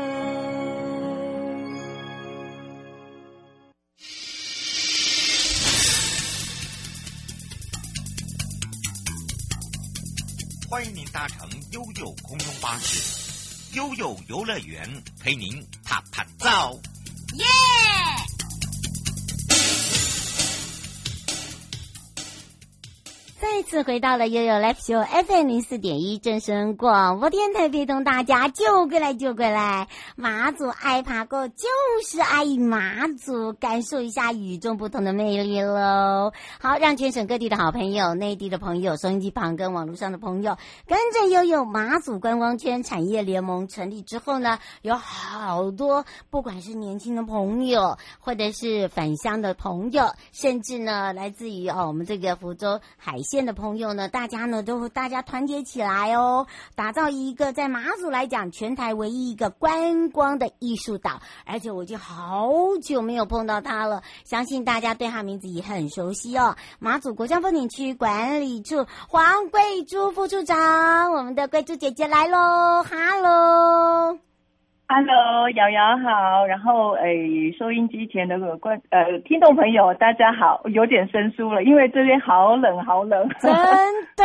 [10.68, 16.80] 欢迎您搭乘悠悠空中巴士，悠悠游乐园陪您趴趴走。
[17.34, 17.44] 耶、
[23.58, 31.66] 再次回到了悠悠 Live Show FM 零四点一正声广播电台，陪同大家就过来就过来，马祖爱爬过就
[32.04, 36.32] 是爱马祖，感受一下与众不同的魅力喽。
[36.60, 40.56] 好，让全省各地的好朋友、内地的朋友、收音机旁跟网络上的朋友，
[40.86, 53.18] 跟着悠悠马祖观光圈产业联盟成立之后呢，有好多不管是年轻的朋友，或者是返乡的朋友，甚至呢来自于哦我们这个福州海。
[53.20, 62.50] 鲜的朋友呢，大家呢都大家团结起来哦，打造一个在马祖来讲全台唯一一个观光的艺术岛，而且我已经好
[62.82, 66.56] 久没有碰到他了，相信大家对他名字也很熟悉哦。
[66.78, 74.18] 马祖国家风景区管理处黄桂珠副处长，我们的桂珠姐姐来喽，哈喽。
[74.90, 83.52] Hello，瑶瑶好，然后诶，收音机前的观呃听众朋友大家好，有点生疏了，因为这边好冷好冷，真
[84.16, 84.24] 的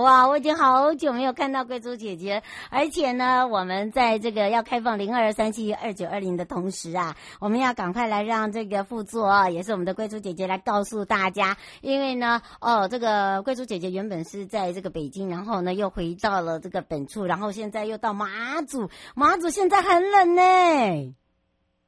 [0.00, 18.26] 哇，我已经好久没有看到贵珠姐姐，而且呢，我们在这个要开放零二三七二九二零的同时啊，我们要赶快来让这个副座啊，也是我们的贵珠姐姐来告诉大家，因为呢，哦，这个贵族姐姐原本是在这个北京，然后呢又回到了这个本处，然后现在又到马
[18.66, 19.77] 祖，马祖现在。
[19.82, 21.14] 很冷呢，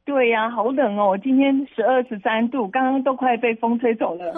[0.04, 1.18] 对呀、啊，好冷哦！
[1.22, 4.32] 今天十二十三度，刚刚都快被风吹走了。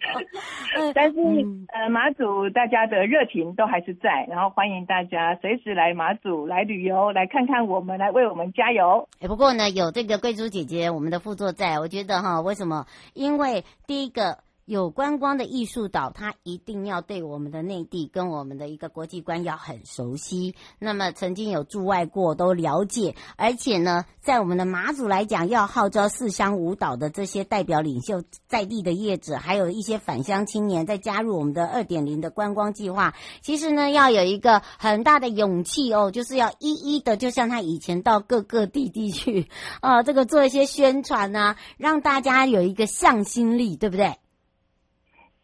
[0.94, 9.08] 但是、嗯、呃，马祖大家的热情都还是在，然后欢迎大家随时来马祖来旅游，来看看我们，来为我们加油。
[9.20, 12.86] 哎，不过呢，有这个贵族姐姐，我们的副座在，我觉得哈，为什么？
[13.14, 14.45] 因为第一个。
[14.66, 20.56] 有观光的艺术岛，它一定要对我们的内地跟我们的一个国际观要很熟悉。
[20.80, 23.14] 那么曾经有驻外过，都了解。
[23.36, 33.14] 而且呢，在我们的马祖来讲，要号召四乡五岛的这些代表领袖、在地的业者，还有一些返乡青年，再加入我们的二点零的观光计划。
[33.42, 39.48] 其实呢，要有一个很大的勇气哦，就是要一一的，就像他以前到各个地地去
[39.80, 44.16] 啊、这个做一些宣传啊，让大家有一个向心力，对不对？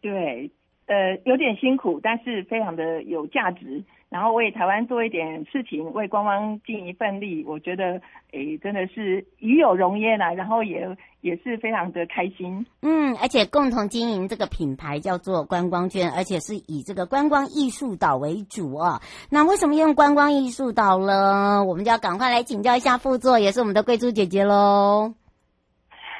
[0.03, 0.51] 对，
[0.87, 3.81] 呃，有点辛苦，但是非常的有价值。
[4.09, 7.99] 然后为台湾做一点事情，为观光尽一份力，我觉得，
[8.31, 10.31] 诶，真的是与有荣焉啦。
[10.33, 10.85] 然后也
[11.21, 12.63] 也是非常的开心。
[12.83, 19.01] 嗯，而且共同经营这个品牌叫做观光圈，而且是以这个观光艺术岛为主啊。
[19.31, 21.63] 那为什么用观光艺术岛呢？
[21.63, 25.15] 我们就要赶快来请教一下副座，也是我们的贵珠姐姐喽。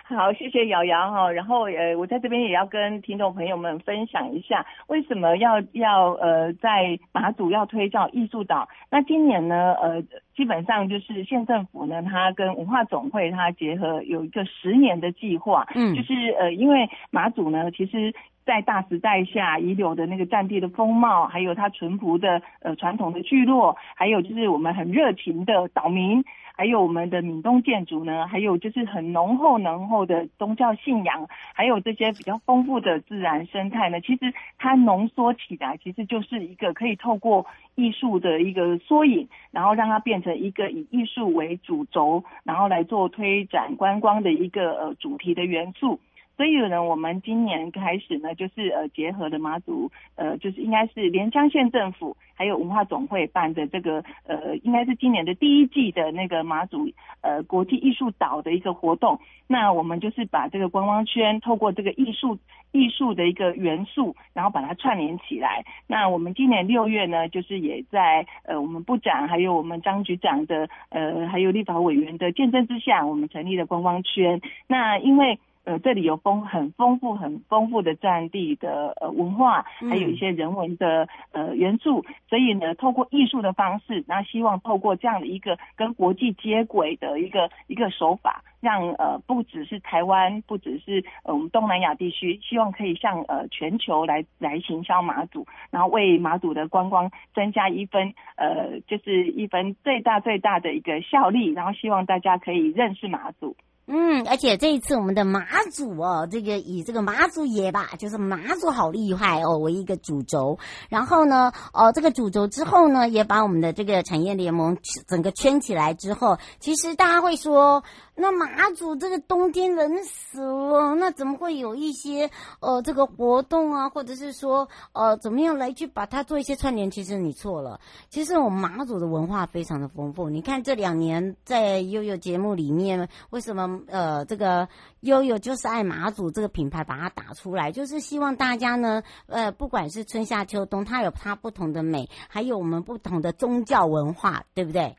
[0.15, 1.31] 好，谢谢瑶瑶哈。
[1.31, 8.67] 然后呃，我在这边也要跟听众朋友们分享一下，为什么要要呃在马祖要推造艺术岛。
[8.91, 10.01] 那今年呢，呃，
[10.35, 18.13] 基本上就是县政府呢，它跟文化总会它结合有一个十年的计划，嗯，就是呃，因为马祖呢，其实
[18.45, 26.23] 在大时代下遗留的那个战地的风貌，还有它淳朴的呃传统的聚落，还有就是我们很热情的岛民。
[26.55, 45.99] 还有我们的闽东建筑呢，还有就是很浓厚浓厚的宗教信仰，还有这些比较丰富的自然生态呢，其实它浓缩起来，其实就是一个可以透过艺术的一个缩影，然后让它变成一个以艺术为主轴，然后来做推展观光的一个呃主题的元素。
[46.43, 56.91] 所以呢，我们今年开始呢，就是呃结合的马祖，呃，就是应该是连江县政府还有文化总会办的这个呃，应该是今年的第一季的那个马祖
[57.21, 59.17] 呃国际艺术岛的一个活动。
[59.47, 62.37] 那我们就是把这个观光圈透过这个艺术
[62.73, 65.63] 艺术的一个元素，然后把它串联起来。
[65.87, 74.41] 那我们今年六月呢，就是也在呃我们部长还有我们张局长的呃还有立法委员的见证之下，我们成立了观光圈。
[74.67, 103.55] 那因为呃，这里有丰很丰富、很丰富的战地的呃文化，还有一些人文的呃元素，所以呢，透过艺术的方式，那希望透过这样的一个跟国际接轨的一个一个手法，让呃不只是台湾，不只是呃我们东南亚地区，希望可以向呃全球来来行销马祖，然后为马祖的观光增加一分呃就是一分最大最大的一个效力，然后希望大家可以认识马祖。
[103.85, 110.57] 嗯，而且这一次我们的马祖哦，这个以这个马祖爷吧，就是马祖好厉害哦为一个主轴，
[110.89, 114.77] 然后呢，哦这个主轴之后呢，也把我们的这个产业联盟
[115.07, 117.83] 整个圈起来之后，其实大家会说。
[118.15, 126.91] 那马祖这个冬天冷死了，那怎么会有一些呃这个活动啊，或者是说呃怎么样来去把它做一些串联？
[126.91, 130.29] 其实你错了，其实我们马祖的文化非常的丰富。
[130.29, 134.67] 你看这两年在悠悠节目里面，为什么呃这个
[134.99, 144.95] 悠悠就是爱马祖这个品牌把它打出来，就是希望大家呢呃不管是春夏秋冬，它有它不同的美，还有我们不同的宗教文化，对不对？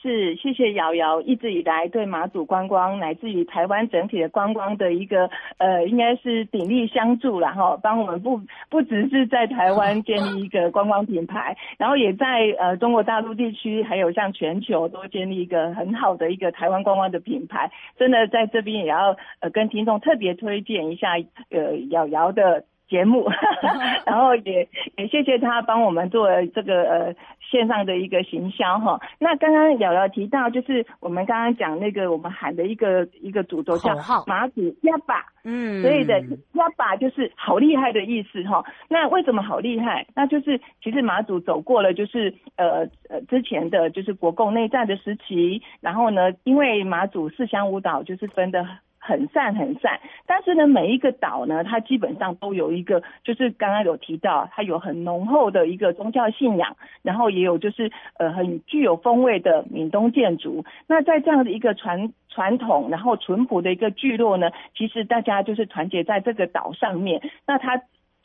[0.00, 8.40] 是，谢谢瑶瑶一直以来对马祖观光，乃至于台湾整体的观光的一个呃，应该是鼎力相助了哈，帮我们不
[8.70, 12.26] 不只是在台湾建立一个观光品牌，然后也在
[12.60, 17.72] 呃中国大陆地区，还有像全球都建立一个很好的一个台湾观光的品牌。
[17.98, 21.14] 真的在这边也要呃跟听众特别推荐一下
[21.50, 22.64] 呃瑶瑶的。
[22.88, 23.28] 节目，
[24.06, 24.66] 然后也
[24.96, 27.14] 也谢谢他帮我们做这个呃
[27.50, 28.98] 线上的一个行销哈。
[29.18, 33.94] 那刚刚瑶瑶提到，就是我们刚刚讲那个我们喊的一个一个主轴叫
[34.26, 36.18] 马祖压把，嗯，所以的
[36.54, 38.64] 压把就是好厉害的意思哈。
[38.88, 40.06] 那为什么好厉害？
[40.14, 48.66] 那就是其实马祖走过了就是呃呃之前的就是国共内战的时期，然后呢，因为马祖四乡舞蹈就是分的。
[49.08, 60.62] 很散很散，但是呢，每一个岛呢，它基本上都有一个，就是刚刚有提到，它有很浓厚的一个宗教信仰，然后也有就是呃很具有风味的闽东建筑。
[60.86, 67.80] 那在这样的一个传传统，然后淳朴的一个聚落呢，其实大家就是团结在这个岛上面，那它。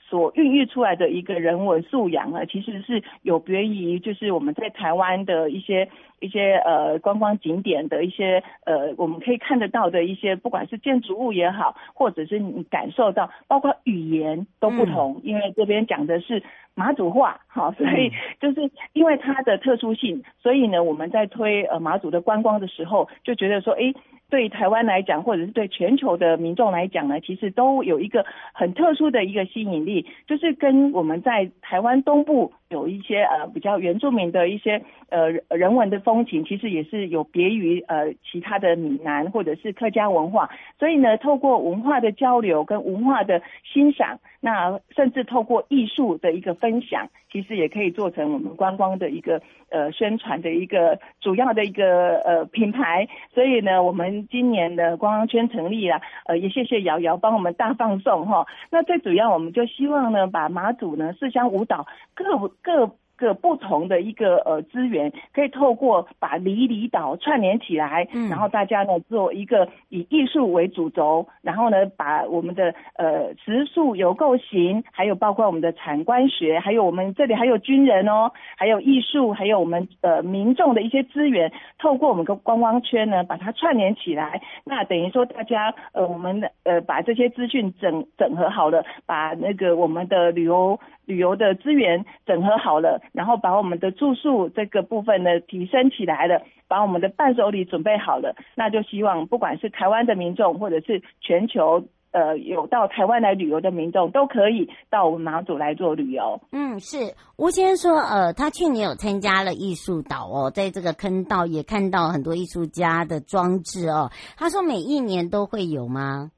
[0.10, 5.90] 所孕育出来的一个人文素养啊，其实是有别于就是我们在台湾的一些
[6.20, 16.44] 一些呃观光景点的一些呃我们可以看得到的一些，不管是建筑物也好，或者是你感受到，包括语言都不同，嗯、因为这边讲的是
[16.76, 23.94] 马祖话，好，所以就是因为它的特殊性，所以呢，我们在推呃马祖的观光的时候，就觉得说，哎。
[24.30, 40.50] 对台湾来讲，或者是对全球的民众来讲呢，其实都有一个很特殊的一个吸引力，就是跟我们在台湾东部有一些呃比较原住民的一些呃人文的风情，其实也是有别于呃其他的闽南或者是客家文化。
[40.80, 53.08] 所以呢，透过文化的交流跟文化的欣赏，那甚至透过艺术的一个分享，其实也可以做成我们观光的一个呃宣传的一个主要的一个呃品牌。
[53.34, 54.28] 所以呢，我们。
[54.34, 58.48] 今年的观光圈成立了，呃，也谢谢瑶瑶帮我们大放送哈。
[58.72, 63.03] 那最主要，我们就希望呢，把马祖呢四乡五岛各各。
[63.18, 90.80] 个不同的一个呃资源，可以透过把离离岛串联起来，嗯，然后大家呢做一个以艺术为主轴，然后呢把我们的呃食宿游购行，还有包括我们的产官学，还有我们这里还有军人哦，还有艺术，还有我们呃民众的一些资源，透过我们的观光圈呢把它串联起来，那等于说大家呃我们呃把这些资讯整整合好了，把那个我们的旅游。
[91.06, 106.42] 旅游的资源整合好了，然后把我们的住宿这个部分呢提升起来了，把我们的伴手礼准备好了，那就希望不管是台湾的民众，或者是全球呃有到台湾来旅游的民众，都可以到我们马祖来做旅游。
[106.52, 106.98] 嗯，是
[107.38, 114.10] 吴先生说，呃，他去年有参加了艺术岛哦，在这个坑道也看到很多艺术家的装置哦。
[114.38, 116.32] 他说每一年都会有吗？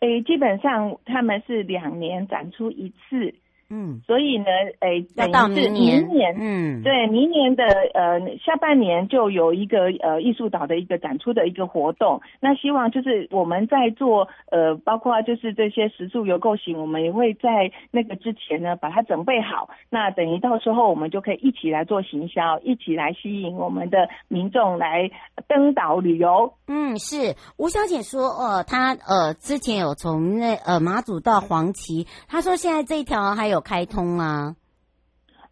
[0.00, 3.34] 诶，基本上他们是两年展出一次。
[3.74, 4.44] 嗯，所以呢，
[4.80, 7.64] 诶，要到明年，明年，嗯，对，明年的
[7.94, 12.20] 呃下半年就有一个呃艺术岛的一个展出的一个活动。
[12.38, 19.70] 那希望就是我们在做呃，包括就是这些食宿游构行，我们也会在那个之前呢把它准备好。
[19.88, 25.10] 那等于到时候我们就可以一起来做行销，一起来吸引我们的民众来
[25.48, 26.52] 登岛旅游。
[26.68, 33.61] 嗯，是吴小姐说，呃，她呃之前有从那呃马祖到黄岐，她说现在这一条还有。
[33.62, 34.56] 开通吗？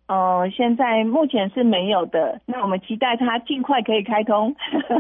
[0.08, 2.40] 哦、呃，现在目前是没有的。
[2.44, 4.52] 那我们期待它尽快可以开通。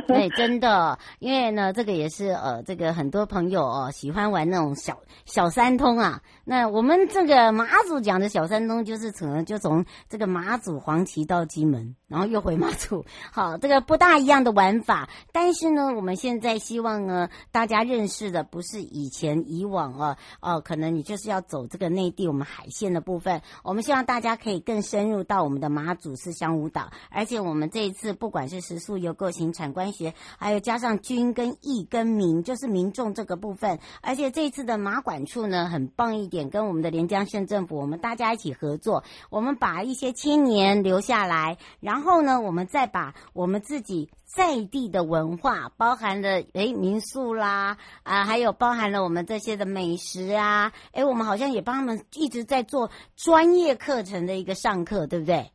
[0.06, 6.20] 对， 真的，因为呢，这个也是呃，这个很多朋友哦喜欢玩那种小小三通啊。
[6.50, 11.94] 那我们这个马祖讲的小三通，就是可能就从这个马祖黄岐到金门。
[12.08, 15.08] 然后又回马祖，好，这个不大一样的玩法。
[15.30, 23.42] 但是呢，我们现在希望呢，大家认识的不是以前以往啊，哦， 可能你就是要走这个内地我们海线的部分。
[23.62, 33.78] 我们希望大家可以更深入到我们的马祖四乡五岛，而且我们这一次不管是食宿游构行产官学，还有加上军跟义跟民，就是民众这个部分。
[34.00, 42.20] 而且这一次的马管处呢，很棒一点，跟我们的连江县政府，我们大家一起合作，我们把一些青年留下来，然后。
[42.20, 55.50] 呢，我们再把我们自己在地的文化，包含了诶民宿啦，啊，还有包含了我们这些的美食啊，诶我们好像也帮他们一直在做专业课程的一个上课，对不对？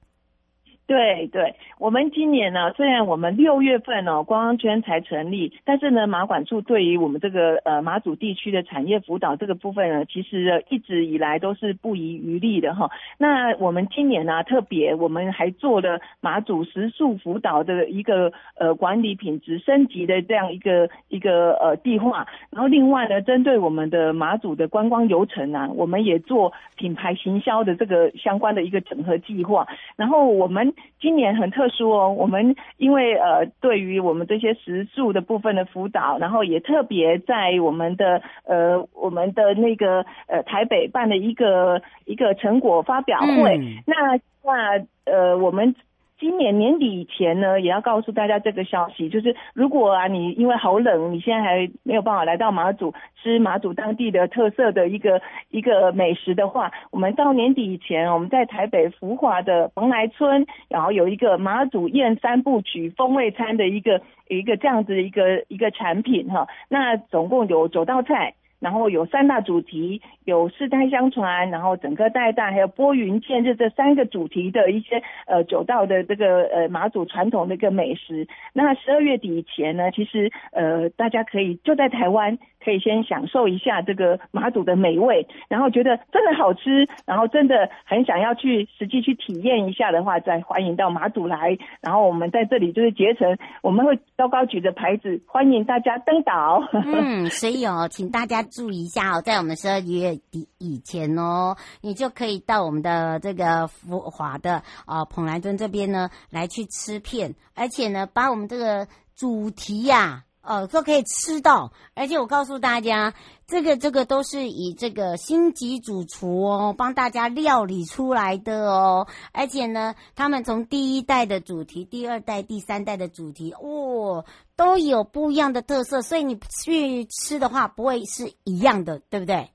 [0.87, 12.87] 对对，我们今年呢，虽然我们六月份哦观光圈才成立，但是呢，马管处对于我们这个呃马祖地区的产业辅导这个部分呢，其实一直以来都是不遗余力的哈。
[13.17, 29.65] 那我们今年呢，特别我们还做了马祖食宿辅导的一个呃管理品质升级的这样一个一个呃计划，然后另外呢，针对我们的马祖的观光游程啊，我们也做品牌行销的这个相关的一个整合计划，
[29.95, 30.74] 然后我们。
[30.99, 45.75] 今年很特殊哦，我们因为呃，对于我们这些食宿的部分的辅导，然后也特别在我们的呃我们的那个呃台北办了一个一个成果发表会，嗯、那那呃我们。
[46.17, 68.33] 今年年底以前呢，也要告诉大家这个消息，就是如果啊，你因为好冷，你现在还没有办法来到马祖吃马祖当地的特色的一个一个美食的话，我们到年底以前，我们在台北福华的蓬莱村，然后有一个马祖宴三部曲风味餐的一个一个这样子的一个一个产品哈，那总共有九道菜。
[68.65, 78.27] 然后有三大主题，有世代相传，然后整个代代，还有拨云见日这三个主题的一些呃九道的这个呃马祖传统的一个美食。
[78.53, 91.55] 那十二月底以前呢，其实呃大家可以就在台湾可以先享受一下这个马祖的美味，然后觉得真的好吃，然后真的很想要去实际去体验一下的话，再欢迎到马祖来。
[91.79, 96.61] 然后我们在这里就是结成，我们会高高举着牌子欢迎大家登岛。
[96.73, 104.55] 嗯，所以哦，请大家注意一下哦，在我们十二月底以前哦，你就可以到我们的这个福华的
[104.85, 113.13] 啊、呃、蓬莱墩这边呢来去吃片，而且呢，把我们这个主题呀、哦，都可以吃到，而且我告诉大家，
[113.47, 124.25] 这个这个都是以这个星级主厨哦，帮大家料理出来的哦，而且呢，他们从第一代的主题、第二代、第三代的主题，哦，
[124.55, 129.49] 都有不一样的特色，所以你去吃的话，不会是一样的，对不对？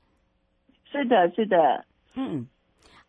[0.91, 2.47] 是的，是的，嗯。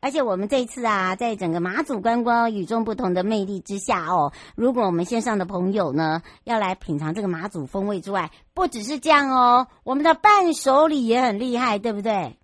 [0.01, 12.35] 而且我们这次啊，在整个马祖观光与众不同的魅力之下哦，如果我们线上的朋友呢要来品尝这个马祖风味之外，不只是这样哦，我们的伴手礼也很厉害，对不对？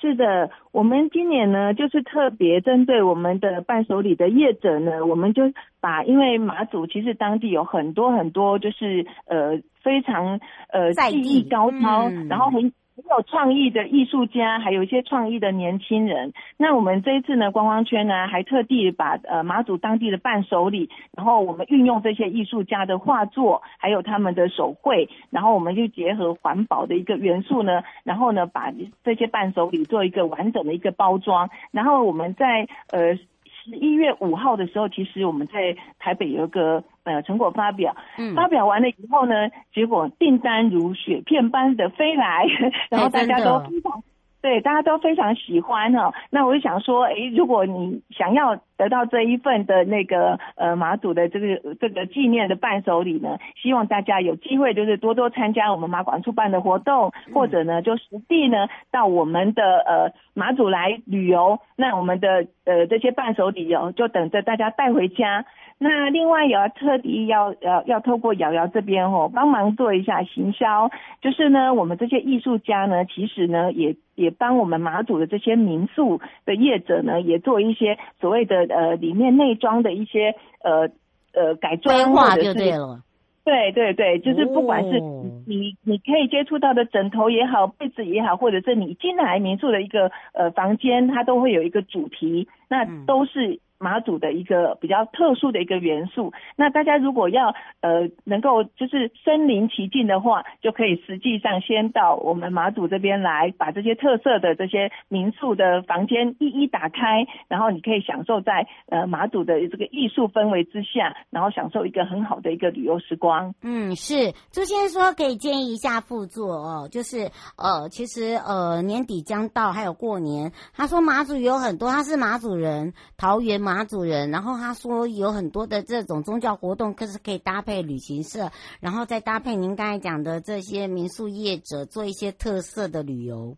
[0.00, 5.42] 是的，我们今年呢就是特别针对我们的伴手礼的业者呢，我们就
[5.78, 10.40] 把因为马祖其实当地有很多很多就是呃非常
[10.72, 12.72] 呃技艺高超，嗯、然后很。
[12.94, 16.32] 很有创意的艺术家，还有一些创意的年轻人。
[16.58, 28.70] 那我们这一次呢，观光圈呢，还特地把呃马祖当地的伴手礼，然后我们运用这些艺术家的画作，还有他们的手绘，然后我们就结合环保的一个元素呢，然后呢，把
[29.02, 33.18] 这些伴手礼做一个完整的一个包装，然后我们在呃。
[33.64, 42.46] 十一月五号的时候，其实我们在台北有一个呃成果发表，嗯，发表完了以后呢，结果订单如雪片般的飞来，
[42.90, 44.02] 然后大家都非常。
[44.42, 46.14] 对，大家都非常喜欢哈、哦。
[46.28, 61.60] 那我就想说，诶，如果你想要得到这一份的那个呃马祖的这个这个纪念的伴手礼呢，希望大家有机会就是多多参加我们马馆处办的活动，或者呢就实地呢到我们的呃马祖来旅游。
[61.76, 65.44] 那我们的呃这些伴手礼哦，就等着大家带回家。
[65.84, 70.88] 那另外也要特地要要要透过瑶瑶这边哦，帮忙做一下行销，
[71.20, 80.88] 就是呢，我们这些艺术家呢，其实呢也也帮我们马祖的这些民宿的业者呢，也做一些所谓的呃里面内装的一些呃
[81.34, 83.02] 呃改装或者是对了，
[83.44, 85.00] 对对对，就是不管是
[85.48, 93.58] 你你可以接触到的枕头也好，被子也好，或者是你进来民宿的一个呃房间，它都会有一个主题，那都是。
[93.82, 97.48] 马祖的一个比较特殊的一个元素，那大家如果要
[97.80, 113.52] 呃能够就是身临其境的话，就可以实际上先到我们马祖这边来，把这些特色的这些民宿的房间一一打开，然后你可以享受在呃马祖的这个艺术氛围之下，然后享受一个很好的一个旅游时光。
[113.62, 123.71] 嗯，是朱先生说可以建议一下副座哦，就是呃其实呃年底将到，还有过年，他说马祖有很多，他是马祖人，桃园马。
[123.72, 128.50] 马祖人，然后他说有很多的这种宗教活动，可是可以搭配旅行社，
[128.80, 133.56] 然后再搭配您刚才讲的这些民宿业者，做一些特色的旅游。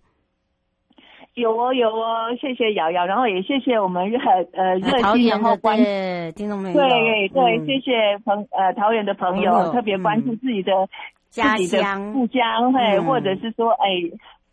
[1.34, 4.20] 有哦，有哦，谢谢瑶瑶，然后也谢谢我们热
[4.52, 10.70] 呃热心然后关对听众朋友，对对，谢谢朋呃桃园的朋友、嗯、特别关注自己的
[11.30, 13.88] 家乡、自己的故乡，会、嗯、或者是说哎。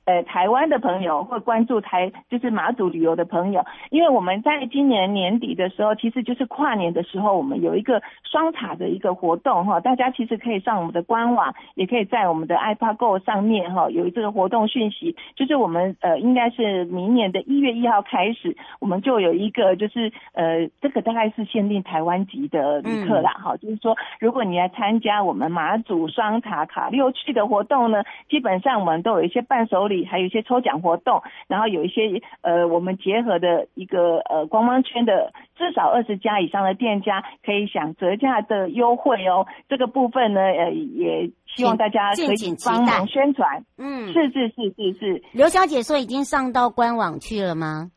[0.06, 30.06] 呃，台湾的朋友或关注台就是马祖旅游的朋友，因为我们在今年年底的时候，其实就是跨年的时候，我们有一个双塔的一个活动哈，大家其实可以上我们的官网，也可以在我们的 iPago 上面哈，有这个活动讯息，就是我们呃应该是明年的一月一号开始，我们就有一个就是呃这个大概是限定台湾籍的旅客啦哈，嗯、就是说如果你来参加我们马祖双塔卡六区的活动呢，基本上我们都有一些伴手礼。
[30.06, 32.02] 还有一些抽奖活动，然后有一些
[32.42, 39.46] 呃，我们结合的一个呃，观光圈的至少二十家以上的店家可以享折价的优惠哦。
[39.70, 43.64] 这个部分呢，呃，也希望大家可以帮忙宣传。
[43.78, 45.24] 嗯，是是是是是。
[45.34, 47.92] 刘小姐说已经上到官网去了吗？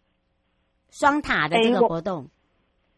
[0.91, 2.27] 双塔的这个活动，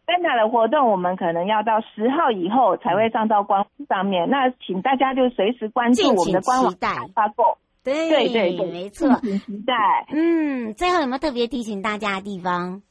[0.04, 4.28] 双塔的活动我们可能要到十号以后才会上到官网上面。
[4.28, 6.72] 那请大家就随时关注我们的官网
[7.14, 7.56] 发购。
[7.94, 9.08] 对对对，对没错。
[9.20, 9.74] 期待。
[10.12, 12.82] 嗯，最后有没有特别提醒大家的地方？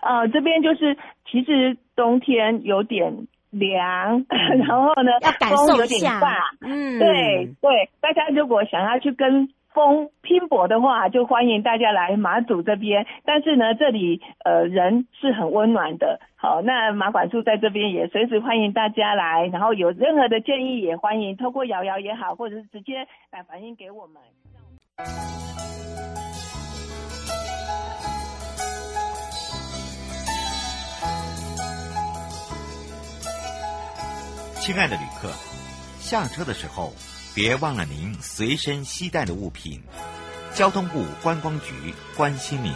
[0.00, 0.96] 呃，这边就是
[1.30, 5.66] 其实冬天有点凉， 然后呢，要感受一下。
[5.66, 6.36] 风有点大。
[6.60, 13.06] 嗯，对对，大家如果想要去跟风拼搏的话，就欢迎大家来马祖这边。
[13.26, 16.18] 但是呢，这里呃人是很温暖的。
[16.34, 24.16] 好，那马管处在这边也随时欢迎大家来，然后有任何的建议也欢迎透过瑶瑶也好，或者是直接来反映给我们。
[34.54, 35.28] 亲爱的旅客，
[35.98, 36.88] 下车的时候
[37.36, 39.78] 别忘了您随身携带的物品。
[40.54, 42.72] 交通部观光局关心您。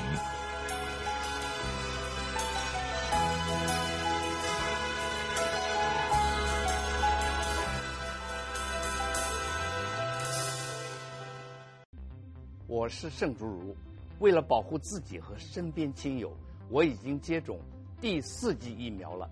[12.67, 13.75] 我是盛竹如，
[14.19, 16.37] 为了保护自己和身边亲友，
[16.69, 17.59] 我已经接种
[17.99, 19.27] 第四剂疫苗了。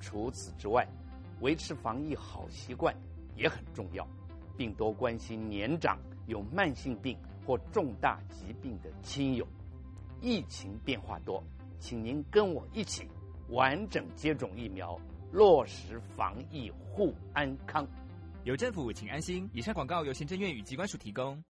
[0.00, 0.84] 除此之外，
[1.42, 2.92] 维持防疫好习惯
[3.36, 4.04] 也很重要，
[4.56, 9.46] 并多关心年长、有慢性病或重大疾病的亲友。
[10.20, 11.42] 疫情变化多，
[11.78, 13.06] 请您跟我一起
[13.48, 14.98] 完整接种疫苗，
[15.32, 17.86] 落实防疫护安康。
[18.44, 19.48] 有政府，请安心。
[19.52, 21.42] 以上广告由行政院与机关署提供。